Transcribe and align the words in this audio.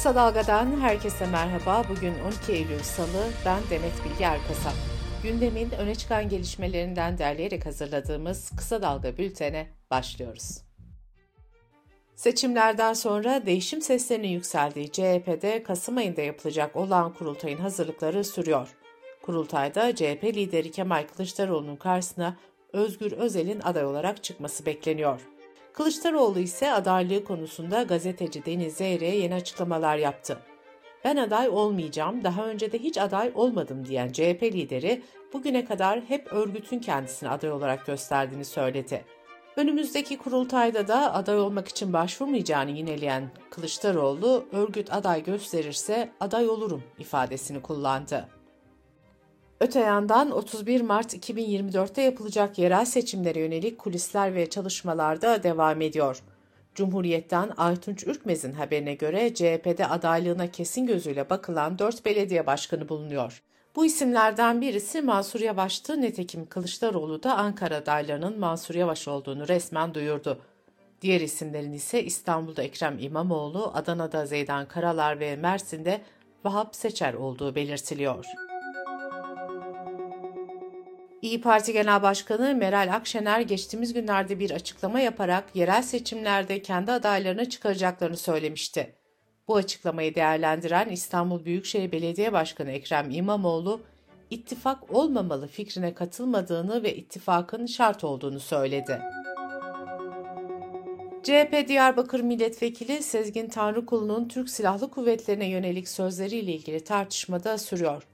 Kısa 0.00 0.14
Dalga'dan 0.14 0.80
herkese 0.80 1.26
merhaba. 1.26 1.84
Bugün 1.88 2.14
12 2.26 2.52
Eylül 2.52 2.78
Salı, 2.78 3.26
ben 3.46 3.58
Demet 3.70 3.92
Bilge 4.04 4.24
Erkasap. 4.24 4.72
Gündemin 5.22 5.70
öne 5.70 5.94
çıkan 5.94 6.28
gelişmelerinden 6.28 7.18
derleyerek 7.18 7.66
hazırladığımız 7.66 8.50
Kısa 8.56 8.82
Dalga 8.82 9.18
bültene 9.18 9.66
başlıyoruz. 9.90 10.58
Seçimlerden 12.14 12.92
sonra 12.92 13.46
değişim 13.46 13.80
seslerinin 13.80 14.28
yükseldiği 14.28 14.92
CHP'de 14.92 15.62
Kasım 15.62 15.96
ayında 15.96 16.20
yapılacak 16.20 16.76
olağan 16.76 17.14
kurultayın 17.14 17.58
hazırlıkları 17.58 18.24
sürüyor. 18.24 18.68
Kurultayda 19.22 19.94
CHP 19.94 20.24
lideri 20.24 20.70
Kemal 20.70 21.04
Kılıçdaroğlu'nun 21.16 21.76
karşısına 21.76 22.36
Özgür 22.72 23.12
Özel'in 23.12 23.60
aday 23.60 23.84
olarak 23.84 24.24
çıkması 24.24 24.66
bekleniyor. 24.66 25.20
Kılıçdaroğlu 25.72 26.38
ise 26.38 26.72
adaylığı 26.72 27.24
konusunda 27.24 27.82
gazeteci 27.82 28.46
Deniz 28.46 28.74
Zeyre'ye 28.74 29.16
yeni 29.16 29.34
açıklamalar 29.34 29.96
yaptı. 29.96 30.38
Ben 31.04 31.16
aday 31.16 31.48
olmayacağım, 31.48 32.24
daha 32.24 32.46
önce 32.46 32.72
de 32.72 32.78
hiç 32.78 32.98
aday 32.98 33.32
olmadım 33.34 33.86
diyen 33.86 34.12
CHP 34.12 34.42
lideri 34.42 35.02
bugüne 35.32 35.64
kadar 35.64 36.00
hep 36.00 36.32
örgütün 36.32 36.78
kendisini 36.78 37.28
aday 37.28 37.52
olarak 37.52 37.86
gösterdiğini 37.86 38.44
söyledi. 38.44 39.04
Önümüzdeki 39.56 40.18
kurultayda 40.18 40.88
da 40.88 41.14
aday 41.14 41.38
olmak 41.38 41.68
için 41.68 41.92
başvurmayacağını 41.92 42.70
yineleyen 42.70 43.30
Kılıçdaroğlu, 43.50 44.44
örgüt 44.52 44.92
aday 44.92 45.24
gösterirse 45.24 46.10
aday 46.20 46.48
olurum 46.48 46.82
ifadesini 46.98 47.62
kullandı. 47.62 48.39
Öte 49.62 49.80
yandan 49.80 50.30
31 50.30 50.80
Mart 50.80 51.14
2024'te 51.14 52.02
yapılacak 52.02 52.58
yerel 52.58 52.84
seçimlere 52.84 53.40
yönelik 53.40 53.78
kulisler 53.78 54.34
ve 54.34 54.50
çalışmalar 54.50 55.22
da 55.22 55.42
devam 55.42 55.80
ediyor. 55.80 56.22
Cumhuriyet'ten 56.74 57.50
Aytunç 57.56 58.06
Ürkmez'in 58.06 58.52
haberine 58.52 58.94
göre 58.94 59.34
CHP'de 59.34 59.86
adaylığına 59.86 60.50
kesin 60.50 60.86
gözüyle 60.86 61.30
bakılan 61.30 61.78
4 61.78 62.04
belediye 62.04 62.46
başkanı 62.46 62.88
bulunuyor. 62.88 63.42
Bu 63.76 63.86
isimlerden 63.86 64.60
birisi 64.60 65.02
Mansur 65.02 65.40
Yavaş'tı. 65.40 66.00
Netekim 66.00 66.46
Kılıçdaroğlu 66.46 67.22
da 67.22 67.36
Ankara 67.36 67.76
adaylarının 67.76 68.38
Mansur 68.38 68.74
Yavaş 68.74 69.08
olduğunu 69.08 69.48
resmen 69.48 69.94
duyurdu. 69.94 70.38
Diğer 71.02 71.20
isimlerin 71.20 71.72
ise 71.72 72.04
İstanbul'da 72.04 72.62
Ekrem 72.62 72.98
İmamoğlu, 72.98 73.70
Adana'da 73.74 74.26
Zeydan 74.26 74.68
Karalar 74.68 75.20
ve 75.20 75.36
Mersin'de 75.36 76.00
Vahap 76.44 76.76
Seçer 76.76 77.14
olduğu 77.14 77.54
belirtiliyor. 77.54 78.49
İyi 81.22 81.40
Parti 81.40 81.72
Genel 81.72 82.02
Başkanı 82.02 82.54
Meral 82.54 82.94
Akşener 82.94 83.40
geçtiğimiz 83.40 83.92
günlerde 83.92 84.38
bir 84.38 84.50
açıklama 84.50 85.00
yaparak 85.00 85.44
yerel 85.54 85.82
seçimlerde 85.82 86.62
kendi 86.62 86.92
adaylarını 86.92 87.48
çıkaracaklarını 87.48 88.16
söylemişti. 88.16 88.94
Bu 89.48 89.56
açıklamayı 89.56 90.14
değerlendiren 90.14 90.88
İstanbul 90.88 91.44
Büyükşehir 91.44 91.92
Belediye 91.92 92.32
Başkanı 92.32 92.70
Ekrem 92.70 93.10
İmamoğlu, 93.10 93.80
ittifak 94.30 94.94
olmamalı 94.94 95.46
fikrine 95.46 95.94
katılmadığını 95.94 96.82
ve 96.82 96.96
ittifakın 96.96 97.66
şart 97.66 98.04
olduğunu 98.04 98.40
söyledi. 98.40 99.00
CHP 101.22 101.68
Diyarbakır 101.68 102.20
Milletvekili 102.20 103.02
Sezgin 103.02 103.48
Tanrıkulu'nun 103.48 104.28
Türk 104.28 104.50
Silahlı 104.50 104.90
Kuvvetlerine 104.90 105.48
yönelik 105.48 105.88
sözleriyle 105.88 106.52
ilgili 106.52 106.84
tartışmada 106.84 107.58
sürüyor. 107.58 108.06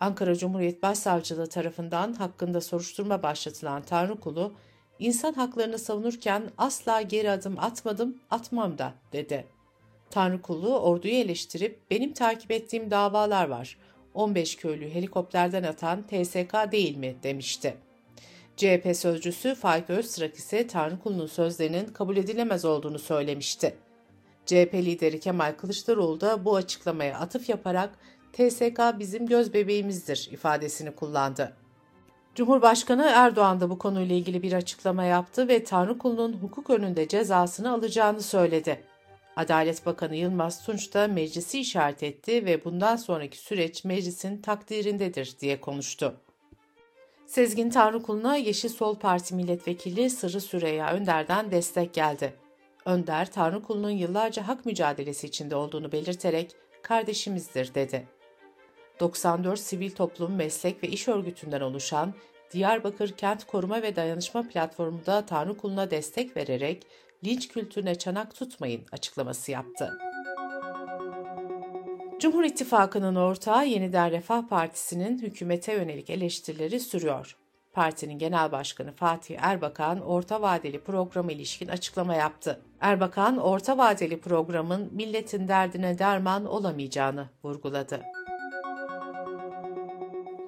Ankara 0.00 0.34
Cumhuriyet 0.34 0.82
Başsavcılığı 0.82 1.46
tarafından 1.46 2.12
hakkında 2.12 2.60
soruşturma 2.60 3.22
başlatılan 3.22 3.82
Tanrıkulu, 3.82 4.54
insan 4.98 5.32
haklarını 5.32 5.78
savunurken 5.78 6.50
asla 6.58 7.02
geri 7.02 7.30
adım 7.30 7.58
atmadım, 7.58 8.18
atmam 8.30 8.78
da 8.78 8.94
dedi. 9.12 9.46
Tanrıkulu 10.10 10.78
orduyu 10.78 11.14
eleştirip 11.14 11.90
benim 11.90 12.12
takip 12.12 12.50
ettiğim 12.50 12.90
davalar 12.90 13.48
var. 13.48 13.78
15 14.14 14.56
köylü 14.56 14.90
helikopterden 14.90 15.62
atan 15.62 16.02
TSK 16.02 16.72
değil 16.72 16.96
mi 16.96 17.16
demişti. 17.22 17.76
CHP 18.56 18.96
sözcüsü 18.96 19.54
Faik 19.54 19.90
Öztrak 19.90 20.34
ise 20.34 20.66
Tanrıkulu'nun 20.66 21.26
sözlerinin 21.26 21.86
kabul 21.86 22.16
edilemez 22.16 22.64
olduğunu 22.64 22.98
söylemişti. 22.98 23.74
CHP 24.46 24.74
lideri 24.74 25.20
Kemal 25.20 25.54
Kılıçdaroğlu 25.58 26.20
da 26.20 26.44
bu 26.44 26.56
açıklamaya 26.56 27.18
atıf 27.18 27.48
yaparak 27.48 27.98
TSK 28.36 28.98
bizim 28.98 29.26
göz 29.26 29.54
bebeğimizdir 29.54 30.28
ifadesini 30.32 30.90
kullandı. 30.90 31.56
Cumhurbaşkanı 32.34 33.12
Erdoğan 33.14 33.60
da 33.60 33.70
bu 33.70 33.78
konuyla 33.78 34.16
ilgili 34.16 34.42
bir 34.42 34.52
açıklama 34.52 35.04
yaptı 35.04 35.48
ve 35.48 35.64
Tanrıkulu'nun 35.64 36.32
hukuk 36.32 36.70
önünde 36.70 37.08
cezasını 37.08 37.72
alacağını 37.72 38.22
söyledi. 38.22 38.84
Adalet 39.36 39.86
Bakanı 39.86 40.16
Yılmaz 40.16 40.64
Tunç 40.64 40.94
da 40.94 41.08
meclisi 41.08 41.60
işaret 41.60 42.02
etti 42.02 42.46
ve 42.46 42.64
bundan 42.64 42.96
sonraki 42.96 43.38
süreç 43.38 43.84
meclisin 43.84 44.42
takdirindedir 44.42 45.36
diye 45.40 45.60
konuştu. 45.60 46.14
Sezgin 47.26 47.70
Tanrıkulu'na 47.70 48.36
Yeşil 48.36 48.68
Sol 48.68 48.94
Parti 48.94 49.34
milletvekili 49.34 50.10
Sırrı 50.10 50.40
Süreyya 50.40 50.92
Önder'den 50.92 51.50
destek 51.50 51.94
geldi. 51.94 52.34
Önder, 52.84 53.32
Tanrıkulu'nun 53.32 53.90
yıllarca 53.90 54.48
hak 54.48 54.66
mücadelesi 54.66 55.26
içinde 55.26 55.56
olduğunu 55.56 55.92
belirterek 55.92 56.50
kardeşimizdir 56.82 57.74
dedi. 57.74 58.15
94 59.00 59.60
sivil 59.60 59.90
toplum, 59.90 60.34
meslek 60.34 60.82
ve 60.82 60.88
iş 60.88 61.08
örgütünden 61.08 61.60
oluşan 61.60 62.14
Diyarbakır 62.52 63.08
Kent 63.08 63.44
Koruma 63.44 63.82
ve 63.82 63.96
Dayanışma 63.96 64.42
Platformu 64.42 65.06
da 65.06 65.26
Tanrı 65.26 65.56
kuluna 65.56 65.90
destek 65.90 66.36
vererek 66.36 66.86
linç 67.24 67.48
kültürüne 67.48 67.94
çanak 67.94 68.34
tutmayın 68.34 68.86
açıklaması 68.92 69.50
yaptı. 69.50 69.98
Cumhur 72.20 72.44
İttifakı'nın 72.44 73.16
ortağı 73.16 73.66
Yeniden 73.66 74.10
Refah 74.10 74.48
Partisi'nin 74.48 75.18
hükümete 75.18 75.72
yönelik 75.72 76.10
eleştirileri 76.10 76.80
sürüyor. 76.80 77.36
Partinin 77.72 78.18
Genel 78.18 78.52
Başkanı 78.52 78.92
Fatih 78.92 79.36
Erbakan 79.38 80.00
orta 80.00 80.42
vadeli 80.42 80.80
programa 80.84 81.32
ilişkin 81.32 81.68
açıklama 81.68 82.14
yaptı. 82.14 82.60
Erbakan 82.80 83.38
orta 83.38 83.78
vadeli 83.78 84.20
programın 84.20 84.90
milletin 84.92 85.48
derdine 85.48 85.98
derman 85.98 86.44
olamayacağını 86.44 87.28
vurguladı. 87.44 88.02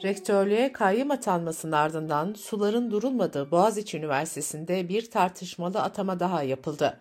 Rektörlüğe 0.03 0.72
kayyım 0.72 1.10
atanmasının 1.10 1.72
ardından 1.72 2.34
suların 2.34 2.91
durulmadığı 2.91 3.50
Boğaziçi 3.50 3.98
Üniversitesi'nde 3.98 4.88
bir 4.88 5.10
tartışmalı 5.10 5.82
atama 5.82 6.20
daha 6.20 6.42
yapıldı. 6.42 7.00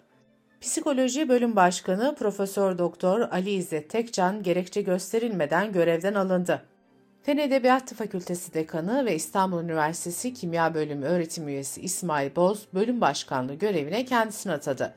Psikoloji 0.61 1.29
Bölüm 1.29 1.55
Başkanı 1.55 2.15
Profesör 2.15 2.77
Doktor 2.77 3.19
Ali 3.19 3.51
İzzet 3.51 3.89
Tekcan 3.89 4.43
gerekçe 4.43 4.81
gösterilmeden 4.81 5.71
görevden 5.71 6.13
alındı. 6.13 6.61
Fen 7.23 7.37
Edebiyatı 7.37 7.95
Fakültesi 7.95 8.53
Dekanı 8.53 9.05
ve 9.05 9.15
İstanbul 9.15 9.63
Üniversitesi 9.63 10.33
Kimya 10.33 10.73
Bölümü 10.73 11.05
öğretim 11.05 11.47
üyesi 11.47 11.81
İsmail 11.81 12.35
Boz 12.35 12.67
bölüm 12.73 13.01
başkanlığı 13.01 13.55
görevine 13.55 14.05
kendisini 14.05 14.53
atadı. 14.53 14.93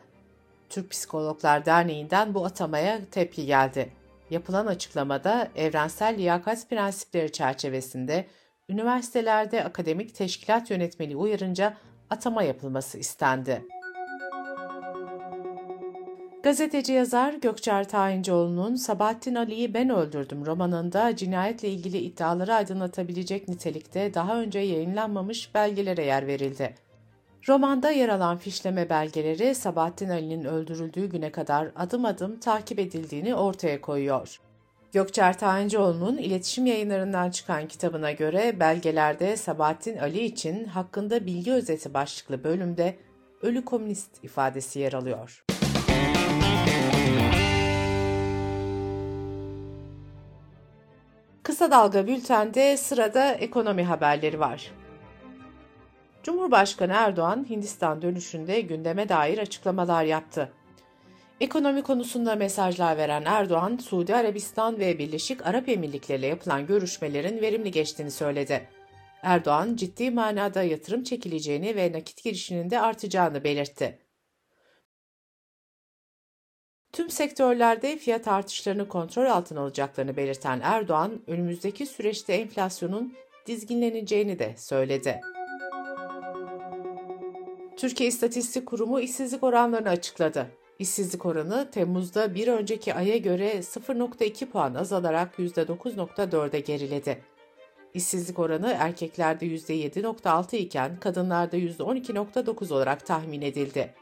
Türk 0.70 0.90
Psikologlar 0.90 1.66
Derneği'nden 1.66 2.34
bu 2.34 2.44
atamaya 2.44 3.00
tepki 3.10 3.46
geldi. 3.46 3.99
Yapılan 4.30 4.66
açıklamada 4.66 5.48
evrensel 5.56 6.18
liyakat 6.18 6.70
prensipleri 6.70 7.32
çerçevesinde 7.32 8.26
üniversitelerde 8.68 9.64
akademik 9.64 10.14
teşkilat 10.14 10.70
yönetmeliği 10.70 11.16
uyarınca 11.16 11.76
atama 12.10 12.42
yapılması 12.42 12.98
istendi. 12.98 13.64
Gazeteci 16.42 16.92
yazar 16.92 17.34
Gökçer 17.34 17.88
Tayincioğlu'nun 17.88 18.74
Sabahattin 18.74 19.34
Ali'yi 19.34 19.74
ben 19.74 19.90
öldürdüm 19.90 20.46
romanında 20.46 21.16
cinayetle 21.16 21.68
ilgili 21.68 21.98
iddiaları 21.98 22.54
aydınlatabilecek 22.54 23.48
nitelikte 23.48 24.14
daha 24.14 24.40
önce 24.40 24.58
yayınlanmamış 24.58 25.54
belgelere 25.54 26.04
yer 26.04 26.26
verildi. 26.26 26.74
Romanda 27.48 27.90
yer 27.90 28.08
alan 28.08 28.38
fişleme 28.38 28.88
belgeleri 28.88 29.54
Sabahattin 29.54 30.08
Ali'nin 30.08 30.44
öldürüldüğü 30.44 31.06
güne 31.06 31.32
kadar 31.32 31.68
adım 31.76 32.04
adım 32.04 32.40
takip 32.40 32.78
edildiğini 32.78 33.34
ortaya 33.34 33.80
koyuyor. 33.80 34.40
Gökçer 34.92 35.38
Tayincioğlu'nun 35.38 36.18
iletişim 36.18 36.66
yayınlarından 36.66 37.30
çıkan 37.30 37.68
kitabına 37.68 38.12
göre 38.12 38.60
belgelerde 38.60 39.36
Sabahattin 39.36 39.98
Ali 39.98 40.24
için 40.24 40.64
hakkında 40.64 41.26
bilgi 41.26 41.52
özeti 41.52 41.94
başlıklı 41.94 42.44
bölümde 42.44 42.96
ölü 43.42 43.64
komünist 43.64 44.24
ifadesi 44.24 44.78
yer 44.78 44.92
alıyor. 44.92 45.44
Kısa 51.42 51.70
Dalga 51.70 52.06
Bülten'de 52.06 52.76
sırada 52.76 53.32
ekonomi 53.32 53.84
haberleri 53.84 54.40
var. 54.40 54.70
Cumhurbaşkanı 56.22 56.92
Erdoğan 56.92 57.46
Hindistan 57.50 58.02
dönüşünde 58.02 58.60
gündeme 58.60 59.08
dair 59.08 59.38
açıklamalar 59.38 60.04
yaptı. 60.04 60.52
Ekonomi 61.40 61.82
konusunda 61.82 62.36
mesajlar 62.36 62.96
veren 62.96 63.22
Erdoğan, 63.26 63.76
Suudi 63.76 64.14
Arabistan 64.14 64.78
ve 64.78 64.98
Birleşik 64.98 65.46
Arap 65.46 65.68
Emirlikleri 65.68 66.18
ile 66.18 66.26
yapılan 66.26 66.66
görüşmelerin 66.66 67.40
verimli 67.42 67.70
geçtiğini 67.70 68.10
söyledi. 68.10 68.68
Erdoğan, 69.22 69.76
ciddi 69.76 70.10
manada 70.10 70.62
yatırım 70.62 71.02
çekileceğini 71.04 71.76
ve 71.76 71.92
nakit 71.92 72.24
girişinin 72.24 72.70
de 72.70 72.80
artacağını 72.80 73.44
belirtti. 73.44 73.98
Tüm 76.92 77.10
sektörlerde 77.10 77.96
fiyat 77.96 78.28
artışlarını 78.28 78.88
kontrol 78.88 79.26
altına 79.26 79.60
alacaklarını 79.60 80.16
belirten 80.16 80.60
Erdoğan, 80.62 81.22
önümüzdeki 81.26 81.86
süreçte 81.86 82.32
enflasyonun 82.32 83.14
dizginleneceğini 83.46 84.38
de 84.38 84.54
söyledi. 84.56 85.20
Türkiye 87.80 88.08
İstatistik 88.08 88.66
Kurumu 88.66 89.00
işsizlik 89.00 89.42
oranlarını 89.42 89.88
açıkladı. 89.88 90.46
İşsizlik 90.78 91.26
oranı 91.26 91.70
Temmuz'da 91.70 92.34
bir 92.34 92.48
önceki 92.48 92.94
aya 92.94 93.16
göre 93.16 93.52
0.2 93.52 94.46
puan 94.46 94.74
azalarak 94.74 95.38
%9.4'e 95.38 96.60
geriledi. 96.60 97.22
İşsizlik 97.94 98.38
oranı 98.38 98.76
erkeklerde 98.78 99.46
%7.6 99.46 100.56
iken 100.56 100.96
kadınlarda 101.00 101.56
%12.9 101.56 102.74
olarak 102.74 103.06
tahmin 103.06 103.42
edildi. 103.42 103.94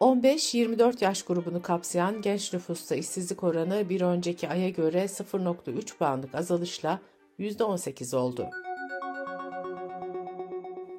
15-24 0.00 1.04
yaş 1.04 1.22
grubunu 1.22 1.62
kapsayan 1.62 2.22
genç 2.22 2.52
nüfusta 2.52 2.94
işsizlik 2.94 3.44
oranı 3.44 3.88
bir 3.88 4.00
önceki 4.00 4.48
aya 4.48 4.68
göre 4.68 5.04
0.3 5.04 5.96
puanlık 5.98 6.34
azalışla 6.34 7.00
%18 7.38 8.16
oldu. 8.16 8.50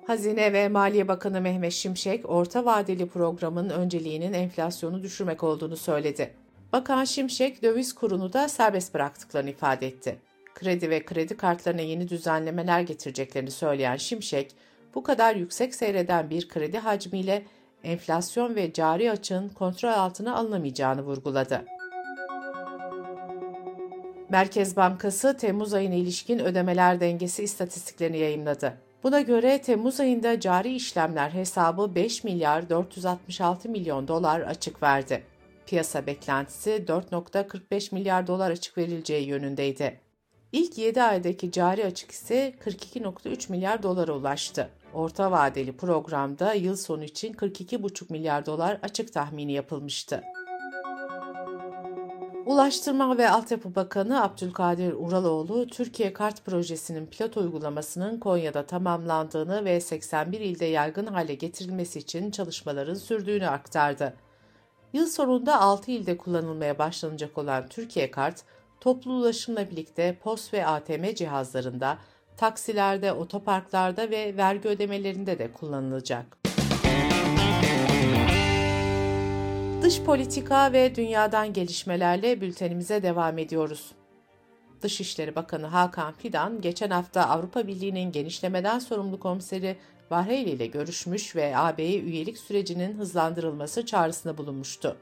Hazine 0.07 0.53
ve 0.53 0.69
Maliye 0.69 1.07
Bakanı 1.07 1.41
Mehmet 1.41 1.73
Şimşek, 1.73 2.29
orta 2.29 2.65
vadeli 2.65 3.07
programın 3.07 3.69
önceliğinin 3.69 4.33
enflasyonu 4.33 5.03
düşürmek 5.03 5.43
olduğunu 5.43 5.77
söyledi. 5.77 6.33
Bakan 6.73 7.03
Şimşek, 7.03 7.63
döviz 7.63 7.93
kurunu 7.95 8.33
da 8.33 8.47
serbest 8.47 8.93
bıraktıklarını 8.93 9.49
ifade 9.49 9.87
etti. 9.87 10.17
Kredi 10.55 10.89
ve 10.89 11.05
kredi 11.05 11.37
kartlarına 11.37 11.81
yeni 11.81 12.09
düzenlemeler 12.09 12.81
getireceklerini 12.81 13.51
söyleyen 13.51 13.95
Şimşek, 13.95 14.55
bu 14.95 15.03
kadar 15.03 15.35
yüksek 15.35 15.75
seyreden 15.75 16.29
bir 16.29 16.49
kredi 16.49 16.77
hacmiyle 16.77 17.43
enflasyon 17.83 18.55
ve 18.55 18.73
cari 18.73 19.11
açığın 19.11 19.49
kontrol 19.49 19.89
altına 19.89 20.35
alınamayacağını 20.35 21.01
vurguladı. 21.01 21.65
Merkez 24.29 24.75
Bankası 24.75 25.37
Temmuz 25.37 25.73
ayına 25.73 25.95
ilişkin 25.95 26.39
ödemeler 26.39 26.99
dengesi 26.99 27.43
istatistiklerini 27.43 28.17
yayımladı. 28.17 28.86
Buna 29.03 29.21
göre 29.21 29.61
Temmuz 29.61 29.99
ayında 29.99 30.39
cari 30.39 30.75
işlemler 30.75 31.29
hesabı 31.29 31.95
5 31.95 32.23
milyar 32.23 32.69
466 32.69 33.69
milyon 33.69 34.07
dolar 34.07 34.41
açık 34.41 34.83
verdi. 34.83 35.23
Piyasa 35.65 36.05
beklentisi 36.05 36.85
4.45 36.87 37.95
milyar 37.95 38.27
dolar 38.27 38.51
açık 38.51 38.77
verileceği 38.77 39.27
yönündeydi. 39.27 39.99
İlk 40.51 40.77
7 40.77 41.01
aydaki 41.01 41.51
cari 41.51 41.85
açık 41.85 42.11
ise 42.11 42.53
42.3 42.65 43.51
milyar 43.51 43.83
dolara 43.83 44.11
ulaştı. 44.11 44.69
Orta 44.93 45.31
vadeli 45.31 45.77
programda 45.77 46.53
yıl 46.53 46.75
sonu 46.75 47.03
için 47.03 47.33
42,5 47.33 48.11
milyar 48.11 48.45
dolar 48.45 48.79
açık 48.81 49.13
tahmini 49.13 49.53
yapılmıştı. 49.53 50.23
Ulaştırma 52.47 53.17
ve 53.17 53.29
Altyapı 53.29 53.75
Bakanı 53.75 54.23
Abdülkadir 54.23 54.93
Uraloğlu, 54.93 55.67
Türkiye 55.67 56.13
Kart 56.13 56.45
Projesi'nin 56.45 57.05
pilot 57.05 57.37
uygulamasının 57.37 58.19
Konya'da 58.19 58.65
tamamlandığını 58.65 59.65
ve 59.65 59.81
81 59.81 60.39
ilde 60.39 60.65
yaygın 60.65 61.05
hale 61.05 61.33
getirilmesi 61.33 61.99
için 61.99 62.31
çalışmaların 62.31 62.93
sürdüğünü 62.93 63.47
aktardı. 63.47 64.13
Yıl 64.93 65.07
sonunda 65.07 65.61
6 65.61 65.91
ilde 65.91 66.17
kullanılmaya 66.17 66.79
başlanacak 66.79 67.37
olan 67.37 67.67
Türkiye 67.67 68.11
Kart, 68.11 68.43
toplu 68.79 69.13
ulaşımla 69.13 69.69
birlikte 69.69 70.17
POS 70.23 70.53
ve 70.53 70.65
ATM 70.65 71.13
cihazlarında, 71.15 71.97
taksilerde, 72.37 73.13
otoparklarda 73.13 74.09
ve 74.09 74.37
vergi 74.37 74.69
ödemelerinde 74.69 75.39
de 75.39 75.51
kullanılacak. 75.51 76.46
Dış 79.87 80.01
politika 80.01 80.73
ve 80.73 80.95
dünyadan 80.95 81.53
gelişmelerle 81.53 82.41
bültenimize 82.41 83.03
devam 83.03 83.37
ediyoruz. 83.37 83.91
Dışişleri 84.81 85.35
Bakanı 85.35 85.65
Hakan 85.65 86.13
Fidan 86.13 86.61
geçen 86.61 86.89
hafta 86.89 87.29
Avrupa 87.29 87.67
Birliği'nin 87.67 88.11
genişlemeden 88.11 88.79
sorumlu 88.79 89.19
komiseri 89.19 89.77
Bahreyn 90.11 90.47
ile 90.47 90.65
görüşmüş 90.65 91.35
ve 91.35 91.57
AB'ye 91.57 91.99
üyelik 91.99 92.37
sürecinin 92.37 92.97
hızlandırılması 92.97 93.85
çağrısında 93.85 94.37
bulunmuştu. 94.37 94.97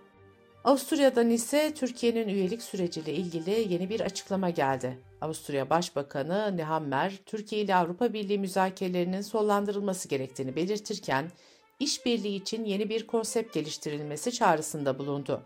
Avusturya'dan 0.64 1.30
ise 1.30 1.74
Türkiye'nin 1.74 2.28
üyelik 2.28 2.62
süreciyle 2.62 3.14
ilgili 3.14 3.74
yeni 3.74 3.90
bir 3.90 4.00
açıklama 4.00 4.50
geldi. 4.50 5.00
Avusturya 5.22 5.70
Başbakanı 5.70 6.58
Nehammer, 6.58 7.14
Türkiye 7.26 7.62
ile 7.62 7.76
Avrupa 7.76 8.14
Birliği 8.14 8.40
müzakerelerinin 8.40 9.22
sonlandırılması 9.22 10.08
gerektiğini 10.08 10.56
belirtirken, 10.56 11.32
işbirliği 11.80 12.36
için 12.36 12.66
yeni 12.66 12.90
bir 12.90 13.08
konsept 13.08 13.54
geliştirilmesi 13.54 14.32
çağrısında 14.32 15.00
bulundu. 15.00 15.44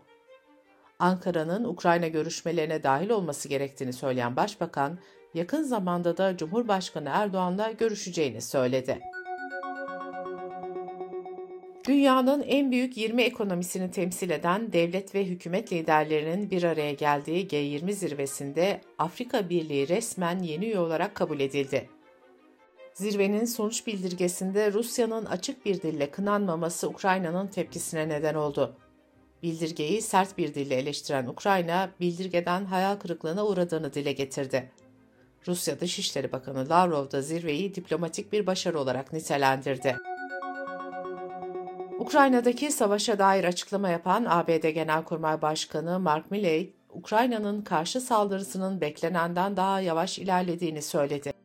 Ankara'nın 0.98 1.64
Ukrayna 1.64 2.08
görüşmelerine 2.08 2.82
dahil 2.82 3.10
olması 3.10 3.48
gerektiğini 3.48 3.92
söyleyen 3.92 4.36
Başbakan, 4.36 4.98
yakın 5.34 5.62
zamanda 5.62 6.16
da 6.16 6.36
Cumhurbaşkanı 6.36 7.08
Erdoğan'la 7.12 7.70
görüşeceğini 7.70 8.40
söyledi. 8.40 9.00
Dünyanın 11.88 12.42
en 12.42 12.70
büyük 12.70 12.96
20 12.96 13.22
ekonomisini 13.22 13.90
temsil 13.90 14.30
eden 14.30 14.72
devlet 14.72 15.14
ve 15.14 15.24
hükümet 15.24 15.72
liderlerinin 15.72 16.50
bir 16.50 16.62
araya 16.62 16.92
geldiği 16.92 17.46
G20 17.46 17.92
zirvesinde 17.92 18.80
Afrika 18.98 19.50
Birliği 19.50 19.88
resmen 19.88 20.38
yeni 20.38 20.64
üye 20.64 20.78
olarak 20.78 21.14
kabul 21.14 21.40
edildi. 21.40 21.88
Zirvenin 23.00 23.44
sonuç 23.44 23.86
bildirgesinde 23.86 24.72
Rusya'nın 24.72 25.24
açık 25.24 25.66
bir 25.66 25.82
dille 25.82 26.10
kınanmaması 26.10 26.88
Ukrayna'nın 26.88 27.46
tepkisine 27.46 28.08
neden 28.08 28.34
oldu. 28.34 28.76
Bildirgeyi 29.42 30.02
sert 30.02 30.38
bir 30.38 30.54
dille 30.54 30.74
eleştiren 30.74 31.26
Ukrayna, 31.26 31.90
bildirgeden 32.00 32.64
hayal 32.64 32.96
kırıklığına 32.96 33.46
uğradığını 33.46 33.92
dile 33.92 34.12
getirdi. 34.12 34.70
Rusya 35.48 35.80
Dışişleri 35.80 36.32
Bakanı 36.32 36.68
Lavrov 36.68 37.10
da 37.10 37.22
zirveyi 37.22 37.74
diplomatik 37.74 38.32
bir 38.32 38.46
başarı 38.46 38.80
olarak 38.80 39.12
nitelendirdi. 39.12 39.96
Ukrayna'daki 41.98 42.70
savaşa 42.70 43.18
dair 43.18 43.44
açıklama 43.44 43.88
yapan 43.88 44.24
ABD 44.28 44.68
Genelkurmay 44.68 45.42
Başkanı 45.42 46.00
Mark 46.00 46.30
Milley, 46.30 46.72
Ukrayna'nın 46.90 47.62
karşı 47.62 48.00
saldırısının 48.00 48.80
beklenenden 48.80 49.56
daha 49.56 49.80
yavaş 49.80 50.18
ilerlediğini 50.18 50.82
söyledi. 50.82 51.39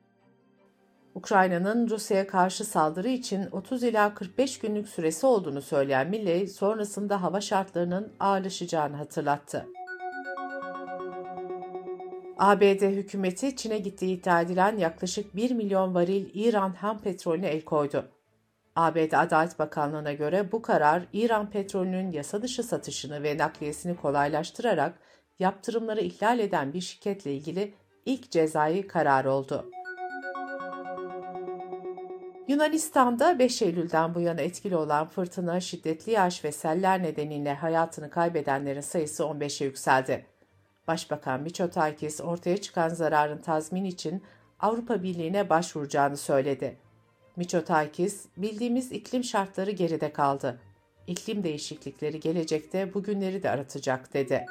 Ukrayna'nın 1.15 1.89
Rusya'ya 1.89 2.27
karşı 2.27 2.65
saldırı 2.65 3.09
için 3.09 3.47
30 3.51 3.83
ila 3.83 4.13
45 4.13 4.59
günlük 4.59 4.89
süresi 4.89 5.25
olduğunu 5.25 5.61
söyleyen 5.61 6.09
Milley, 6.09 6.47
sonrasında 6.47 7.21
hava 7.21 7.41
şartlarının 7.41 8.13
ağırlaşacağını 8.19 8.95
hatırlattı. 8.95 9.67
ABD 12.37 12.81
hükümeti 12.81 13.55
Çin'e 13.55 13.77
gittiği 13.77 14.17
iddia 14.17 14.41
edilen 14.41 14.77
yaklaşık 14.77 15.35
1 15.35 15.51
milyon 15.51 15.95
varil 15.95 16.29
İran 16.33 16.73
ham 16.73 17.01
petrolüne 17.01 17.47
el 17.47 17.61
koydu. 17.61 18.05
ABD 18.75 19.11
Adalet 19.13 19.59
Bakanlığı'na 19.59 20.13
göre 20.13 20.51
bu 20.51 20.61
karar 20.61 21.03
İran 21.13 21.49
petrolünün 21.49 22.11
yasa 22.11 22.41
dışı 22.41 22.63
satışını 22.63 23.23
ve 23.23 23.37
nakliyesini 23.37 23.95
kolaylaştırarak 23.95 24.99
yaptırımları 25.39 26.01
ihlal 26.01 26.39
eden 26.39 26.73
bir 26.73 26.81
şirketle 26.81 27.33
ilgili 27.33 27.73
ilk 28.05 28.31
cezai 28.31 28.87
karar 28.87 29.25
oldu. 29.25 29.65
Yunanistan'da 32.47 33.39
5 33.39 33.61
Eylül'den 33.61 34.15
bu 34.15 34.19
yana 34.19 34.41
etkili 34.41 34.75
olan 34.75 35.09
fırtına, 35.09 35.59
şiddetli 35.59 36.11
yağış 36.11 36.43
ve 36.43 36.51
seller 36.51 37.03
nedeniyle 37.03 37.53
hayatını 37.53 38.09
kaybedenlerin 38.09 38.81
sayısı 38.81 39.23
15'e 39.23 39.65
yükseldi. 39.65 40.25
Başbakan 40.87 41.41
Mitsotakis 41.41 42.21
ortaya 42.21 42.57
çıkan 42.57 42.89
zararın 42.89 43.37
tazmin 43.37 43.85
için 43.85 44.23
Avrupa 44.59 45.03
Birliği'ne 45.03 45.49
başvuracağını 45.49 46.17
söyledi. 46.17 46.77
Miçotakis, 47.35 48.25
bildiğimiz 48.37 48.91
iklim 48.91 49.23
şartları 49.23 49.71
geride 49.71 50.13
kaldı. 50.13 50.61
İklim 51.07 51.43
değişiklikleri 51.43 52.19
gelecekte 52.19 52.93
bugünleri 52.93 53.43
de 53.43 53.49
aratacak 53.49 54.13
dedi. 54.13 54.45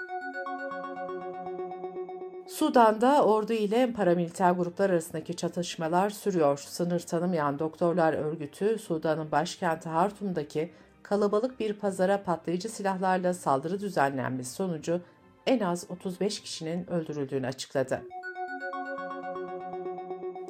Sudan'da 2.55 3.25
ordu 3.25 3.53
ile 3.53 3.93
paramiliter 3.93 4.53
gruplar 4.53 4.91
arasındaki 4.91 5.37
çatışmalar 5.37 6.11
sürüyor. 6.11 6.59
Sınır 6.59 7.01
tanımayan 7.01 7.59
doktorlar 7.59 8.13
örgütü 8.13 8.79
Sudan'ın 8.79 9.33
başkenti 9.33 9.89
Hartum'daki 9.89 10.71
kalabalık 11.03 11.61
bir 11.61 11.73
pazara 11.73 12.23
patlayıcı 12.23 12.69
silahlarla 12.69 13.35
saldırı 13.35 13.81
düzenlenmesi 13.81 14.55
sonucu 14.55 15.01
en 15.47 15.61
az 15.61 15.87
35 15.91 16.43
kişinin 16.43 16.91
öldürüldüğünü 16.91 17.47
açıkladı. 17.47 18.03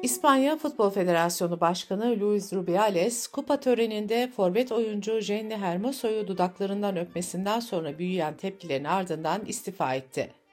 İspanya 0.01 0.57
Futbol 0.57 0.89
Federasyonu 0.89 1.61
Başkanı 1.61 2.19
Luis 2.19 2.53
Rubiales, 2.53 3.27
kupa 3.27 3.59
töreninde 3.59 4.31
forvet 4.35 4.71
oyuncu 4.71 5.19
Jenny 5.19 5.55
Hermoso'yu 5.55 6.27
dudaklarından 6.27 6.97
öpmesinden 6.97 7.59
sonra 7.59 7.99
büyüyen 7.99 8.37
tepkilerin 8.37 8.83
ardından 8.83 9.45
istifa 9.45 9.95
etti. 9.95 10.44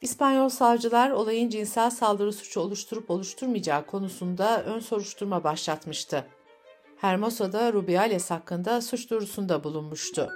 İspanyol 0.00 0.48
savcılar 0.48 1.10
olayın 1.10 1.48
cinsel 1.48 1.90
saldırı 1.90 2.32
suçu 2.32 2.60
oluşturup 2.60 3.10
oluşturmayacağı 3.10 3.86
konusunda 3.86 4.62
ön 4.62 4.80
soruşturma 4.80 5.44
başlatmıştı. 5.44 6.26
Hermoso 6.96 7.52
da 7.52 7.72
Rubiales 7.72 8.30
hakkında 8.30 8.80
suç 8.80 9.10
duyurusunda 9.10 9.64
bulunmuştu. 9.64 10.30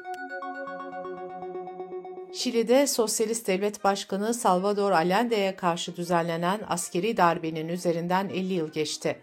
Şili'de 2.33 2.87
Sosyalist 2.87 3.49
Devlet 3.49 3.85
Başkanı 3.85 4.35
Salvador 4.35 4.93
Allende'ye 4.93 5.57
karşı 5.57 5.97
düzenlenen 5.97 6.61
askeri 6.69 7.17
darbenin 7.17 7.69
üzerinden 7.69 8.29
50 8.29 8.53
yıl 8.53 8.73
geçti. 8.73 9.19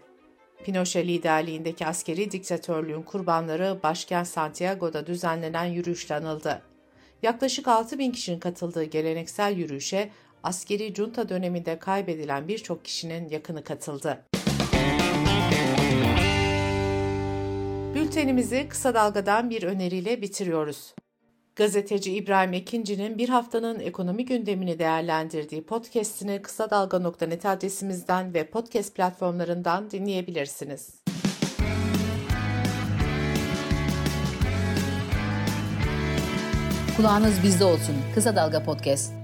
Pinochet 0.64 1.06
liderliğindeki 1.06 1.86
askeri 1.86 2.30
diktatörlüğün 2.30 3.02
kurbanları 3.02 3.78
başkent 3.82 4.28
Santiago'da 4.28 5.06
düzenlenen 5.06 5.64
yürüyüşle 5.64 6.14
anıldı. 6.14 6.62
Yaklaşık 7.22 7.68
6 7.68 7.98
bin 7.98 8.10
kişinin 8.10 8.38
katıldığı 8.38 8.84
geleneksel 8.84 9.56
yürüyüşe 9.56 10.10
askeri 10.42 10.94
junta 10.94 11.28
döneminde 11.28 11.78
kaybedilen 11.78 12.48
birçok 12.48 12.84
kişinin 12.84 13.28
yakını 13.28 13.64
katıldı. 13.64 14.24
Bültenimizi 17.94 18.66
kısa 18.68 18.94
dalgadan 18.94 19.50
bir 19.50 19.62
öneriyle 19.62 20.22
bitiriyoruz. 20.22 20.94
Gazeteci 21.56 22.12
İbrahim 22.12 22.52
Ekinci'nin 22.52 23.18
bir 23.18 23.28
haftanın 23.28 23.80
ekonomi 23.80 24.24
gündemini 24.24 24.78
değerlendirdiği 24.78 25.62
podcast'ini 25.62 26.42
kısa 26.42 26.70
dalga.net 26.70 27.46
adresimizden 27.46 28.34
ve 28.34 28.46
podcast 28.46 28.94
platformlarından 28.94 29.90
dinleyebilirsiniz. 29.90 31.02
Kulağınız 36.96 37.42
bizde 37.42 37.64
olsun. 37.64 37.96
Kısa 38.14 38.36
Dalga 38.36 38.62
Podcast. 38.62 39.21